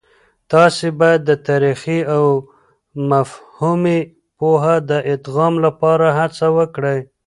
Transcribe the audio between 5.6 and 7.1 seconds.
لپاره هڅه وکړئ.